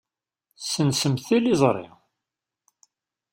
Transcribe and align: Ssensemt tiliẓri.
Ssensemt 0.61 1.23
tiliẓri. 1.27 1.87